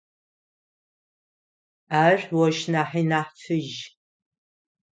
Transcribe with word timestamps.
Ар 2.03 2.19
ощ 2.43 2.57
нахьи 2.71 3.03
нахь 3.09 3.33
фыжь. 3.41 3.77